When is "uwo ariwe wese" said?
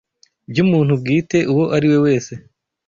1.51-2.33